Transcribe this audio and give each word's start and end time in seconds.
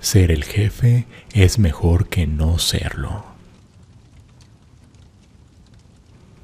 Ser 0.00 0.30
el 0.30 0.44
jefe 0.44 1.06
es 1.32 1.58
mejor 1.58 2.08
que 2.08 2.26
no 2.26 2.58
serlo. 2.58 3.24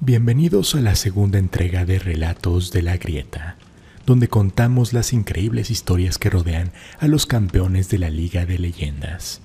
Bienvenidos 0.00 0.75
a 0.75 0.80
la 0.80 0.96
segunda 0.96 1.38
entrega 1.38 1.85
de 1.85 1.99
Relatos 1.99 2.73
de 2.73 2.83
la 2.83 2.96
Grieta, 2.96 3.57
donde 4.04 4.27
contamos 4.27 4.93
las 4.93 5.12
increíbles 5.12 5.71
historias 5.71 6.19
que 6.19 6.30
rodean 6.30 6.73
a 6.99 7.07
los 7.07 7.27
campeones 7.27 7.88
de 7.88 7.99
la 7.99 8.11
Liga 8.11 8.46
de 8.46 8.59
Leyendas. 8.59 9.43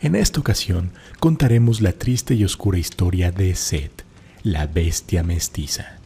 En 0.00 0.14
esta 0.14 0.40
ocasión 0.40 0.90
contaremos 1.20 1.80
la 1.80 1.92
triste 1.92 2.34
y 2.34 2.44
oscura 2.44 2.78
historia 2.78 3.30
de 3.30 3.54
Seth, 3.54 4.04
la 4.42 4.66
bestia 4.66 5.22
mestiza. 5.22 6.00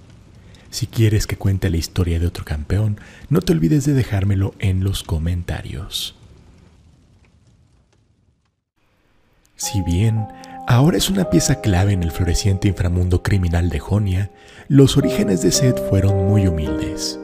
Si 0.71 0.87
quieres 0.87 1.27
que 1.27 1.37
cuente 1.37 1.71
la 1.71 1.79
historia 1.79 2.21
de 2.21 2.27
otro 2.27 2.45
campeón, 2.45 3.01
no 3.30 3.41
te 3.41 3.53
olvides 3.53 3.85
de 3.87 3.95
dejármelo 3.95 4.55
en 4.61 4.85
los 4.85 5.03
comentarios. 5.03 6.18
Si 9.58 9.82
bien 9.82 10.29
ahora 10.68 10.98
es 10.98 11.11
una 11.11 11.30
pieza 11.30 11.61
clave 11.61 11.93
en 11.93 12.04
el 12.04 12.12
floreciente 12.12 12.68
inframundo 12.68 13.25
criminal 13.25 13.71
de 13.71 13.80
Jonia, 13.80 14.30
los 14.68 14.96
orígenes 14.96 15.43
de 15.43 15.50
Seth 15.50 15.80
fueron 15.90 16.29
muy 16.29 16.46
humildes. 16.46 17.18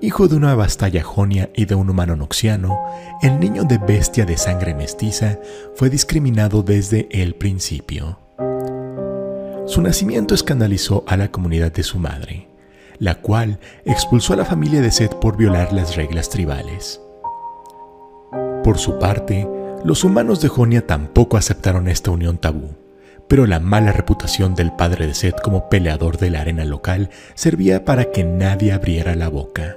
Hijo 0.00 0.26
de 0.26 0.36
una 0.36 0.54
vastalla 0.54 1.02
jonia 1.02 1.50
y 1.54 1.66
de 1.66 1.74
un 1.74 1.90
humano 1.90 2.16
noxiano, 2.16 2.80
el 3.20 3.38
niño 3.40 3.64
de 3.64 3.76
bestia 3.76 4.24
de 4.24 4.38
sangre 4.38 4.74
mestiza 4.74 5.38
fue 5.74 5.90
discriminado 5.90 6.62
desde 6.62 7.08
el 7.10 7.34
principio. 7.34 8.18
Su 9.66 9.82
nacimiento 9.82 10.34
escandalizó 10.34 11.04
a 11.06 11.18
la 11.18 11.30
comunidad 11.30 11.72
de 11.72 11.82
su 11.82 11.98
madre, 11.98 12.48
la 12.98 13.16
cual 13.16 13.58
expulsó 13.84 14.32
a 14.32 14.36
la 14.36 14.46
familia 14.46 14.80
de 14.80 14.90
Seth 14.90 15.16
por 15.16 15.36
violar 15.36 15.74
las 15.74 15.94
reglas 15.94 16.30
tribales. 16.30 17.02
Por 18.64 18.78
su 18.78 18.98
parte, 18.98 19.46
los 19.84 20.04
humanos 20.04 20.40
de 20.40 20.48
Jonia 20.48 20.86
tampoco 20.86 21.36
aceptaron 21.36 21.88
esta 21.88 22.10
unión 22.10 22.38
tabú, 22.38 22.70
pero 23.28 23.46
la 23.46 23.60
mala 23.60 23.92
reputación 23.92 24.54
del 24.54 24.72
padre 24.72 25.06
de 25.06 25.14
Seth 25.14 25.40
como 25.40 25.68
peleador 25.68 26.18
de 26.18 26.30
la 26.30 26.40
arena 26.40 26.64
local 26.64 27.10
servía 27.34 27.84
para 27.84 28.10
que 28.10 28.24
nadie 28.24 28.72
abriera 28.72 29.14
la 29.14 29.28
boca. 29.28 29.76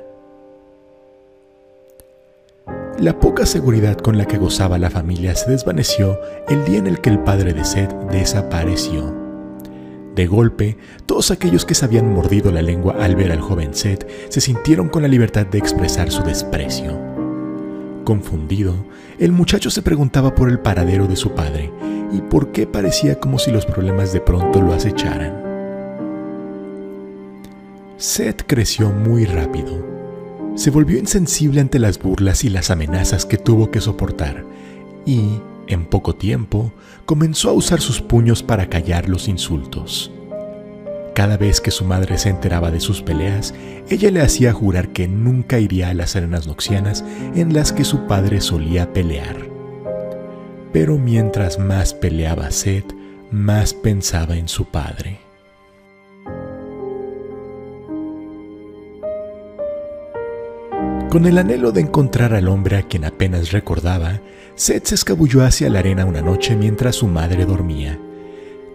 La 2.99 3.19
poca 3.19 3.45
seguridad 3.45 3.97
con 3.97 4.17
la 4.17 4.25
que 4.25 4.37
gozaba 4.37 4.77
la 4.77 4.89
familia 4.89 5.35
se 5.35 5.49
desvaneció 5.49 6.19
el 6.47 6.63
día 6.65 6.77
en 6.77 6.87
el 6.87 7.01
que 7.01 7.09
el 7.09 7.19
padre 7.19 7.53
de 7.53 7.65
Seth 7.65 7.91
desapareció. 8.11 9.15
De 10.15 10.27
golpe, 10.27 10.77
todos 11.05 11.31
aquellos 11.31 11.65
que 11.65 11.73
se 11.73 11.85
habían 11.85 12.13
mordido 12.13 12.51
la 12.51 12.61
lengua 12.61 12.95
al 12.99 13.15
ver 13.15 13.31
al 13.31 13.41
joven 13.41 13.73
Seth 13.73 14.07
se 14.29 14.41
sintieron 14.41 14.89
con 14.89 15.01
la 15.01 15.07
libertad 15.07 15.45
de 15.45 15.57
expresar 15.57 16.11
su 16.11 16.21
desprecio. 16.23 17.10
Confundido, 18.11 18.75
el 19.19 19.31
muchacho 19.31 19.69
se 19.69 19.81
preguntaba 19.81 20.35
por 20.35 20.49
el 20.49 20.59
paradero 20.59 21.07
de 21.07 21.15
su 21.15 21.31
padre 21.31 21.71
y 22.11 22.19
por 22.19 22.51
qué 22.51 22.67
parecía 22.67 23.17
como 23.21 23.39
si 23.39 23.51
los 23.51 23.65
problemas 23.65 24.11
de 24.11 24.19
pronto 24.19 24.61
lo 24.61 24.73
acecharan. 24.73 25.41
Seth 27.95 28.43
creció 28.45 28.89
muy 28.89 29.23
rápido. 29.23 29.81
Se 30.55 30.71
volvió 30.71 30.99
insensible 30.99 31.61
ante 31.61 31.79
las 31.79 31.99
burlas 31.99 32.43
y 32.43 32.49
las 32.49 32.69
amenazas 32.69 33.25
que 33.25 33.37
tuvo 33.37 33.71
que 33.71 33.79
soportar 33.79 34.43
y, 35.05 35.39
en 35.67 35.85
poco 35.85 36.13
tiempo, 36.13 36.73
comenzó 37.05 37.51
a 37.51 37.53
usar 37.53 37.79
sus 37.79 38.01
puños 38.01 38.43
para 38.43 38.67
callar 38.67 39.07
los 39.07 39.29
insultos. 39.29 40.11
Cada 41.13 41.35
vez 41.35 41.59
que 41.59 41.71
su 41.71 41.83
madre 41.83 42.17
se 42.17 42.29
enteraba 42.29 42.71
de 42.71 42.79
sus 42.79 43.01
peleas, 43.01 43.53
ella 43.89 44.11
le 44.11 44.21
hacía 44.21 44.53
jurar 44.53 44.89
que 44.89 45.09
nunca 45.09 45.59
iría 45.59 45.89
a 45.89 45.93
las 45.93 46.15
arenas 46.15 46.47
noxianas 46.47 47.03
en 47.35 47.53
las 47.53 47.73
que 47.73 47.83
su 47.83 48.07
padre 48.07 48.39
solía 48.39 48.93
pelear. 48.93 49.35
Pero 50.71 50.97
mientras 50.97 51.59
más 51.59 51.93
peleaba 51.93 52.49
Seth, 52.51 52.93
más 53.29 53.73
pensaba 53.73 54.37
en 54.37 54.47
su 54.47 54.65
padre. 54.65 55.19
Con 61.09 61.25
el 61.25 61.37
anhelo 61.37 61.73
de 61.73 61.81
encontrar 61.81 62.33
al 62.33 62.47
hombre 62.47 62.77
a 62.77 62.83
quien 62.83 63.03
apenas 63.03 63.51
recordaba, 63.51 64.21
Seth 64.55 64.85
se 64.85 64.95
escabulló 64.95 65.43
hacia 65.43 65.69
la 65.69 65.79
arena 65.79 66.05
una 66.05 66.21
noche 66.21 66.55
mientras 66.55 66.95
su 66.95 67.07
madre 67.07 67.45
dormía. 67.45 67.99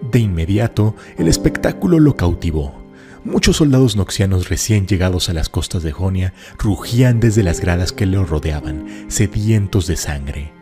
De 0.02 0.18
inmediato, 0.18 0.94
el 1.18 1.28
espectáculo 1.28 1.98
lo 1.98 2.16
cautivó. 2.16 2.86
Muchos 3.24 3.56
soldados 3.56 3.96
noxianos 3.96 4.48
recién 4.48 4.86
llegados 4.86 5.28
a 5.28 5.32
las 5.32 5.48
costas 5.48 5.82
de 5.82 5.90
Jonia 5.90 6.32
rugían 6.58 7.18
desde 7.18 7.42
las 7.42 7.60
gradas 7.60 7.92
que 7.92 8.06
lo 8.06 8.24
rodeaban, 8.24 8.86
sedientos 9.08 9.86
de 9.88 9.96
sangre. 9.96 10.52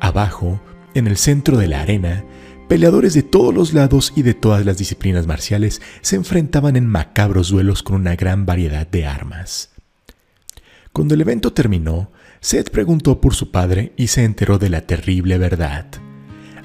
Abajo, 0.00 0.60
en 0.94 1.06
el 1.06 1.16
centro 1.16 1.56
de 1.58 1.68
la 1.68 1.82
arena, 1.82 2.24
peleadores 2.68 3.14
de 3.14 3.22
todos 3.22 3.54
los 3.54 3.72
lados 3.72 4.12
y 4.16 4.22
de 4.22 4.34
todas 4.34 4.66
las 4.66 4.78
disciplinas 4.78 5.26
marciales 5.26 5.80
se 6.00 6.16
enfrentaban 6.16 6.76
en 6.76 6.86
macabros 6.86 7.50
duelos 7.50 7.82
con 7.82 7.96
una 7.96 8.16
gran 8.16 8.46
variedad 8.46 8.86
de 8.86 9.06
armas. 9.06 9.70
Cuando 10.92 11.14
el 11.14 11.20
evento 11.20 11.52
terminó, 11.52 12.10
Seth 12.40 12.70
preguntó 12.70 13.20
por 13.20 13.34
su 13.34 13.52
padre 13.52 13.92
y 13.96 14.08
se 14.08 14.24
enteró 14.24 14.58
de 14.58 14.70
la 14.70 14.86
terrible 14.86 15.38
verdad. 15.38 15.86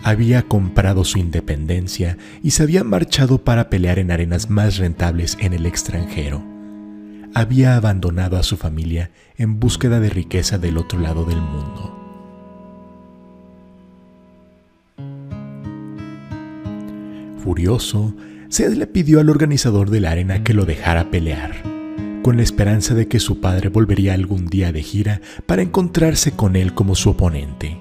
Había 0.03 0.44
comprado 0.44 1.06
su 1.06 1.18
independencia 1.18 2.18
y 2.44 2.52
se 2.52 2.64
había 2.64 2.84
marchado 2.84 3.44
para 3.44 3.69
pelear 3.69 4.00
en 4.00 4.12
arenas 4.12 4.50
más 4.50 4.78
rentables 4.78 5.38
en 5.40 5.53
el 5.53 5.66
extranjero. 5.66 6.44
Había 7.34 7.78
abandonado 7.78 8.38
a 8.38 8.44
su 8.44 8.58
familia 8.58 9.12
en 9.38 9.62
búsqueda 9.62 10.02
de 10.02 10.09
riqueza 10.09 10.58
del 10.58 10.78
otro 10.78 11.00
lado 11.00 11.24
del 11.24 11.40
mundo. 11.40 12.00
Furioso, 17.42 18.13
Seth 18.50 18.75
le 18.75 18.88
pidió 18.88 19.22
al 19.22 19.30
organizador 19.30 19.90
de 19.90 20.02
la 20.02 20.12
arena 20.12 20.44
que 20.44 20.53
lo 20.53 20.66
dejara 20.66 21.12
pelear 21.12 21.74
con 22.24 22.38
la 22.38 22.44
esperanza 22.44 22.96
de 22.96 23.09
que 23.09 23.19
su 23.19 23.42
padre 23.42 23.68
volvería 23.68 24.13
algún 24.13 24.47
día 24.47 24.72
de 24.72 24.81
gira 24.81 25.22
para 25.46 25.62
encontrarse 25.62 26.31
con 26.31 26.56
él 26.56 26.74
como 26.74 26.96
su 26.96 27.09
oponente. 27.09 27.78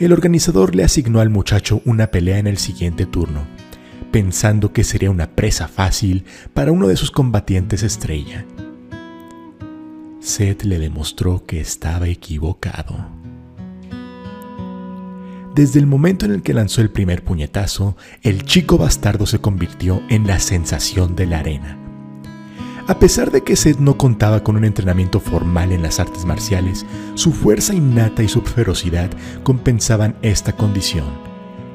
El 0.00 0.14
organizador 0.14 0.74
le 0.74 0.82
asignó 0.82 1.20
al 1.20 1.28
muchacho 1.28 1.82
una 1.84 2.06
pelea 2.06 2.38
en 2.38 2.46
el 2.46 2.56
siguiente 2.56 3.04
turno, 3.04 3.44
pensando 4.10 4.72
que 4.72 4.82
sería 4.82 5.10
una 5.10 5.36
presa 5.36 5.68
fácil 5.68 6.24
para 6.54 6.72
uno 6.72 6.88
de 6.88 6.96
sus 6.96 7.10
combatientes 7.10 7.82
estrella. 7.82 8.46
Seth 10.18 10.62
le 10.62 10.78
demostró 10.78 11.44
que 11.44 11.60
estaba 11.60 12.08
equivocado. 12.08 13.10
Desde 15.54 15.78
el 15.78 15.86
momento 15.86 16.24
en 16.24 16.32
el 16.32 16.42
que 16.42 16.54
lanzó 16.54 16.80
el 16.80 16.90
primer 16.90 17.22
puñetazo, 17.22 17.94
el 18.22 18.44
chico 18.44 18.78
bastardo 18.78 19.26
se 19.26 19.40
convirtió 19.40 20.02
en 20.08 20.26
la 20.26 20.40
sensación 20.40 21.14
de 21.14 21.26
la 21.26 21.40
arena. 21.40 21.79
A 22.90 22.98
pesar 22.98 23.30
de 23.30 23.44
que 23.44 23.54
Seth 23.54 23.78
no 23.78 23.96
contaba 23.96 24.42
con 24.42 24.56
un 24.56 24.64
entrenamiento 24.64 25.20
formal 25.20 25.70
en 25.70 25.80
las 25.80 26.00
artes 26.00 26.24
marciales, 26.24 26.84
su 27.14 27.30
fuerza 27.30 27.72
innata 27.72 28.24
y 28.24 28.28
su 28.28 28.42
ferocidad 28.42 29.08
compensaban 29.44 30.16
esta 30.22 30.56
condición. 30.56 31.06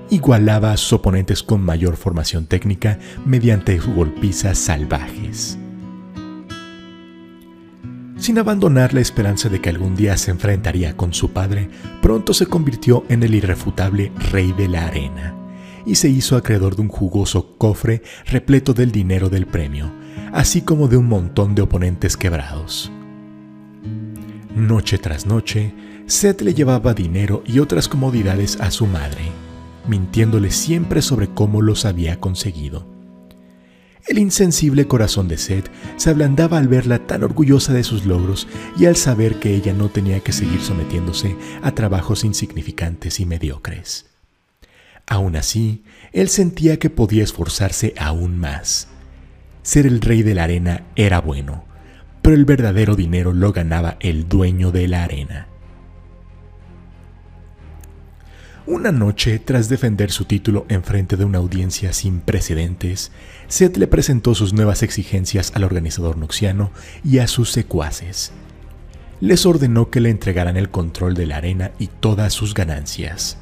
Igualaba 0.09 0.73
a 0.73 0.77
sus 0.77 0.91
oponentes 0.91 1.41
con 1.41 1.61
mayor 1.61 1.95
formación 1.95 2.47
técnica 2.47 2.99
mediante 3.25 3.77
golpizas 3.77 4.57
salvajes. 4.57 5.57
Sin 8.17 8.37
abandonar 8.37 8.93
la 8.93 8.99
esperanza 8.99 9.47
de 9.47 9.61
que 9.61 9.69
algún 9.69 9.95
día 9.95 10.17
se 10.17 10.31
enfrentaría 10.31 10.97
con 10.97 11.13
su 11.13 11.31
padre, 11.31 11.69
pronto 12.01 12.33
se 12.33 12.47
convirtió 12.47 13.05
en 13.07 13.23
el 13.23 13.35
irrefutable 13.35 14.11
rey 14.31 14.51
de 14.51 14.67
la 14.67 14.87
arena 14.87 15.33
y 15.85 15.95
se 15.95 16.09
hizo 16.09 16.35
acreedor 16.35 16.75
de 16.75 16.81
un 16.81 16.89
jugoso 16.89 17.55
cofre 17.57 18.01
repleto 18.25 18.73
del 18.73 18.91
dinero 18.91 19.29
del 19.29 19.45
premio, 19.45 19.93
así 20.31 20.61
como 20.61 20.87
de 20.87 20.97
un 20.97 21.07
montón 21.07 21.55
de 21.55 21.61
oponentes 21.61 22.17
quebrados. 22.17 22.91
Noche 24.55 24.97
tras 24.97 25.25
noche, 25.25 25.73
Seth 26.07 26.41
le 26.41 26.53
llevaba 26.53 26.93
dinero 26.93 27.43
y 27.45 27.59
otras 27.59 27.87
comodidades 27.87 28.59
a 28.61 28.71
su 28.71 28.85
madre, 28.85 29.31
mintiéndole 29.87 30.51
siempre 30.51 31.01
sobre 31.01 31.27
cómo 31.27 31.61
los 31.61 31.85
había 31.85 32.19
conseguido. 32.19 32.85
El 34.07 34.19
insensible 34.19 34.87
corazón 34.87 35.27
de 35.27 35.37
Seth 35.37 35.69
se 35.97 36.11
ablandaba 36.11 36.59
al 36.59 36.67
verla 36.67 36.99
tan 36.99 37.23
orgullosa 37.23 37.73
de 37.73 37.83
sus 37.83 38.05
logros 38.05 38.47
y 38.77 38.85
al 38.85 38.95
saber 38.95 39.39
que 39.39 39.55
ella 39.55 39.73
no 39.73 39.89
tenía 39.89 40.19
que 40.19 40.31
seguir 40.31 40.61
sometiéndose 40.61 41.35
a 41.63 41.71
trabajos 41.71 42.23
insignificantes 42.23 43.19
y 43.19 43.25
mediocres. 43.25 44.05
Aún 45.07 45.35
así, 45.35 45.83
él 46.13 46.29
sentía 46.29 46.77
que 46.77 46.91
podía 46.91 47.23
esforzarse 47.23 47.95
aún 47.97 48.37
más. 48.37 48.87
Ser 49.65 49.87
el 49.87 49.99
rey 49.99 50.21
de 50.21 50.35
la 50.35 50.43
arena 50.43 50.83
era 50.95 51.19
bueno, 51.19 51.65
pero 52.21 52.35
el 52.35 52.45
verdadero 52.45 52.95
dinero 52.95 53.33
lo 53.33 53.51
ganaba 53.51 53.97
el 53.99 54.29
dueño 54.29 54.71
de 54.71 54.87
la 54.87 55.03
arena. 55.03 55.47
Una 58.67 58.91
noche, 58.91 59.39
tras 59.39 59.67
defender 59.67 60.11
su 60.11 60.25
título 60.25 60.67
en 60.69 60.83
frente 60.83 61.17
de 61.17 61.25
una 61.25 61.39
audiencia 61.39 61.93
sin 61.93 62.19
precedentes, 62.19 63.11
Seth 63.47 63.77
le 63.77 63.87
presentó 63.87 64.35
sus 64.35 64.53
nuevas 64.53 64.83
exigencias 64.83 65.51
al 65.55 65.63
organizador 65.63 66.15
noxiano 66.15 66.69
y 67.03 67.17
a 67.17 67.27
sus 67.27 67.51
secuaces. 67.51 68.33
les 69.19 69.47
ordenó 69.47 69.89
que 69.89 69.99
le 69.99 70.11
entregaran 70.11 70.57
el 70.57 70.69
control 70.69 71.15
de 71.15 71.25
la 71.25 71.37
arena 71.37 71.71
y 71.79 71.87
todas 71.87 72.33
sus 72.33 72.53
ganancias. 72.53 73.37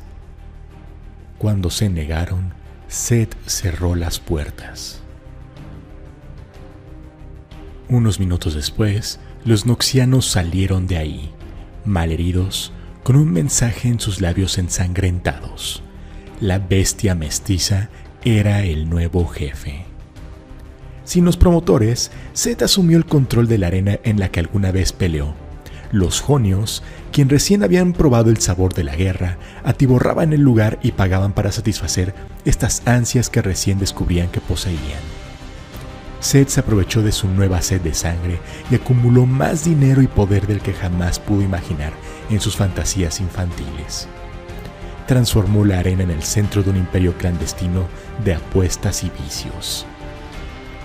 Cuando 1.37 1.69
se 1.69 1.89
negaron, 1.89 2.53
Seth 2.87 3.35
cerró 3.45 3.95
las 3.95 4.21
puertas. 4.21 5.02
Unos 7.89 8.19
minutos 8.19 8.53
después, 8.55 9.19
los 9.43 9.65
noxianos 9.65 10.25
salieron 10.25 10.87
de 10.87 10.97
ahí, 10.97 11.31
malheridos, 11.85 12.71
con 13.03 13.17
un 13.17 13.31
mensaje 13.31 13.89
en 13.89 13.99
sus 13.99 14.21
labios 14.21 14.57
ensangrentados. 14.57 15.83
La 16.39 16.59
bestia 16.59 17.13
mestiza 17.13 17.89
era 18.23 18.63
el 18.63 18.89
nuevo 18.89 19.27
jefe. 19.27 19.85
Sin 21.03 21.25
los 21.25 21.35
promotores, 21.35 22.11
Seth 22.31 22.61
asumió 22.61 22.97
el 22.97 23.05
control 23.05 23.47
de 23.47 23.57
la 23.57 23.67
arena 23.67 23.99
en 24.03 24.19
la 24.19 24.29
que 24.29 24.39
alguna 24.39 24.71
vez 24.71 24.93
peleó. 24.93 25.35
Los 25.91 26.21
jonios, 26.21 26.81
quien 27.11 27.29
recién 27.29 27.61
habían 27.63 27.93
probado 27.93 28.31
el 28.31 28.37
sabor 28.37 28.73
de 28.73 28.85
la 28.85 28.95
guerra, 28.95 29.37
atiborraban 29.63 30.31
el 30.31 30.41
lugar 30.41 30.79
y 30.81 30.93
pagaban 30.93 31.33
para 31.33 31.51
satisfacer 31.51 32.15
estas 32.45 32.81
ansias 32.85 33.29
que 33.29 33.41
recién 33.41 33.77
descubrían 33.77 34.29
que 34.29 34.39
poseían. 34.39 35.12
Seth 36.23 36.47
se 36.47 36.61
aprovechó 36.61 37.01
de 37.01 37.11
su 37.11 37.27
nueva 37.27 37.61
sed 37.61 37.81
de 37.81 37.93
sangre 37.93 38.39
y 38.71 38.75
acumuló 38.75 39.25
más 39.25 39.65
dinero 39.65 40.01
y 40.01 40.07
poder 40.07 40.47
del 40.47 40.61
que 40.61 40.71
jamás 40.71 41.19
pudo 41.19 41.41
imaginar 41.41 41.91
en 42.29 42.39
sus 42.39 42.55
fantasías 42.55 43.19
infantiles. 43.19 44.07
Transformó 45.05 45.65
la 45.65 45.79
arena 45.79 46.03
en 46.03 46.11
el 46.11 46.23
centro 46.23 46.63
de 46.63 46.69
un 46.69 46.77
imperio 46.77 47.17
clandestino 47.17 47.87
de 48.23 48.35
apuestas 48.35 49.03
y 49.03 49.11
vicios. 49.21 49.85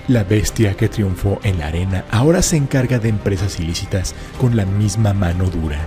La 0.08 0.24
bestia 0.24 0.74
que 0.74 0.88
triunfó 0.88 1.38
en 1.44 1.58
la 1.58 1.68
arena 1.68 2.04
ahora 2.10 2.42
se 2.42 2.56
encarga 2.56 2.98
de 2.98 3.08
empresas 3.08 3.60
ilícitas 3.60 4.16
con 4.40 4.56
la 4.56 4.66
misma 4.66 5.14
mano 5.14 5.48
dura. 5.48 5.86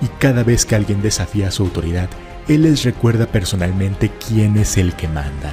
Y 0.00 0.06
cada 0.18 0.42
vez 0.42 0.64
que 0.64 0.74
alguien 0.74 1.02
desafía 1.02 1.50
su 1.50 1.64
autoridad, 1.64 2.08
él 2.48 2.62
les 2.62 2.82
recuerda 2.84 3.26
personalmente 3.26 4.10
quién 4.26 4.56
es 4.56 4.78
el 4.78 4.94
que 4.94 5.06
manda. 5.06 5.52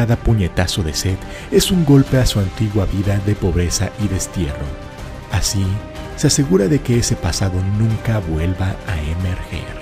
Cada 0.00 0.16
puñetazo 0.16 0.82
de 0.82 0.94
sed 0.94 1.18
es 1.50 1.70
un 1.70 1.84
golpe 1.84 2.16
a 2.16 2.24
su 2.24 2.38
antigua 2.38 2.86
vida 2.86 3.20
de 3.26 3.34
pobreza 3.34 3.90
y 4.02 4.08
destierro. 4.08 4.64
Así, 5.30 5.62
se 6.16 6.28
asegura 6.28 6.68
de 6.68 6.78
que 6.78 7.00
ese 7.00 7.16
pasado 7.16 7.62
nunca 7.78 8.18
vuelva 8.20 8.76
a 8.86 8.98
emerger. 8.98 9.79